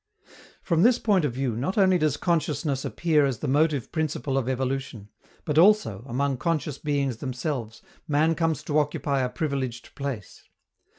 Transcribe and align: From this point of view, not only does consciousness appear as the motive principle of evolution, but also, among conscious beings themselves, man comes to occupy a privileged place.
From 0.63 0.81
this 0.81 0.97
point 0.97 1.25
of 1.25 1.33
view, 1.33 1.55
not 1.55 1.77
only 1.77 1.99
does 1.99 2.17
consciousness 2.17 2.83
appear 2.83 3.23
as 3.23 3.37
the 3.37 3.47
motive 3.47 3.91
principle 3.91 4.35
of 4.35 4.49
evolution, 4.49 5.09
but 5.45 5.59
also, 5.59 6.03
among 6.07 6.37
conscious 6.37 6.79
beings 6.79 7.17
themselves, 7.17 7.83
man 8.07 8.33
comes 8.33 8.63
to 8.63 8.79
occupy 8.79 9.19
a 9.19 9.29
privileged 9.29 9.93
place. 9.93 10.43